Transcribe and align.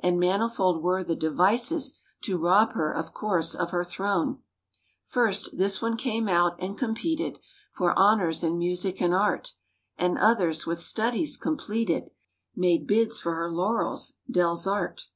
And 0.00 0.20
manifold 0.20 0.82
were 0.82 1.02
the 1.02 1.16
devises 1.16 2.02
To 2.24 2.36
rob 2.36 2.74
her, 2.74 2.92
of 2.92 3.14
course, 3.14 3.54
of 3.54 3.70
her 3.70 3.82
throne— 3.82 4.42
First, 5.06 5.56
this 5.56 5.80
one 5.80 5.96
came 5.96 6.28
out 6.28 6.54
and 6.58 6.76
competed 6.76 7.38
For 7.72 7.98
honors 7.98 8.44
in 8.44 8.58
music 8.58 9.00
and 9.00 9.14
art; 9.14 9.54
And 9.96 10.18
others 10.18 10.66
(with 10.66 10.82
studies 10.82 11.38
completed) 11.38 12.10
Made 12.54 12.86
bids 12.86 13.18
for 13.18 13.34
her 13.36 13.48
laurels— 13.50 14.16
delsarte. 14.30 15.06